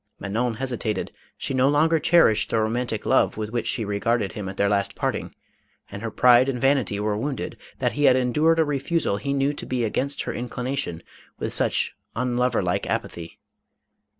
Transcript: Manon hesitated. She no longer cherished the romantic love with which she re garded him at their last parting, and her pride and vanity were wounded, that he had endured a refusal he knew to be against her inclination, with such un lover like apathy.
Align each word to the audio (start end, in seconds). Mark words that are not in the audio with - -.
Manon 0.17 0.55
hesitated. 0.55 1.11
She 1.37 1.53
no 1.53 1.69
longer 1.69 1.99
cherished 1.99 2.49
the 2.49 2.59
romantic 2.59 3.05
love 3.05 3.37
with 3.37 3.51
which 3.51 3.67
she 3.67 3.85
re 3.85 3.99
garded 3.99 4.31
him 4.31 4.49
at 4.49 4.57
their 4.57 4.67
last 4.67 4.95
parting, 4.95 5.35
and 5.91 6.01
her 6.01 6.09
pride 6.09 6.49
and 6.49 6.59
vanity 6.59 6.99
were 6.99 7.15
wounded, 7.15 7.55
that 7.77 7.91
he 7.91 8.05
had 8.05 8.15
endured 8.15 8.57
a 8.57 8.65
refusal 8.65 9.17
he 9.17 9.31
knew 9.31 9.53
to 9.53 9.65
be 9.67 9.83
against 9.83 10.23
her 10.23 10.33
inclination, 10.33 11.03
with 11.37 11.53
such 11.53 11.93
un 12.15 12.35
lover 12.35 12.63
like 12.63 12.87
apathy. 12.89 13.37